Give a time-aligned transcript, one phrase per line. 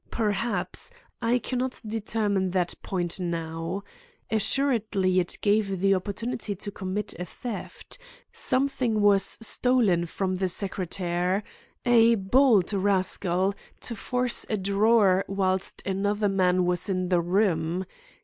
[0.09, 0.89] Perhaps.
[1.21, 3.83] I cannot determine that point now.
[4.31, 7.99] Assuredly it gave the opportunity to commit a theft.
[8.33, 11.43] Something was stolen from the secretaire.
[11.85, 17.85] A bold rascal, to force a drawer whilst another man was in the room!